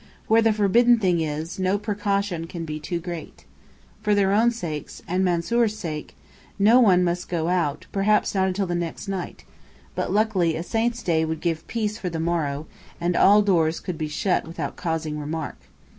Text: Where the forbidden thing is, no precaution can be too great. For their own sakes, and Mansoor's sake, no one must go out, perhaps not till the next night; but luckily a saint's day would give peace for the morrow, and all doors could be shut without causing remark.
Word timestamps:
Where 0.27 0.41
the 0.41 0.51
forbidden 0.51 0.97
thing 0.97 1.19
is, 1.21 1.59
no 1.59 1.77
precaution 1.77 2.47
can 2.47 2.65
be 2.65 2.79
too 2.79 2.99
great. 2.99 3.45
For 4.01 4.15
their 4.15 4.33
own 4.33 4.49
sakes, 4.49 5.03
and 5.07 5.23
Mansoor's 5.23 5.77
sake, 5.77 6.15
no 6.57 6.79
one 6.79 7.03
must 7.03 7.29
go 7.29 7.49
out, 7.49 7.85
perhaps 7.91 8.33
not 8.33 8.55
till 8.55 8.65
the 8.65 8.73
next 8.73 9.07
night; 9.07 9.43
but 9.93 10.11
luckily 10.11 10.55
a 10.55 10.63
saint's 10.63 11.03
day 11.03 11.23
would 11.23 11.39
give 11.39 11.67
peace 11.67 11.99
for 11.99 12.09
the 12.09 12.19
morrow, 12.19 12.65
and 12.99 13.15
all 13.15 13.43
doors 13.43 13.79
could 13.79 13.99
be 13.99 14.07
shut 14.07 14.47
without 14.47 14.75
causing 14.75 15.19
remark. 15.19 15.57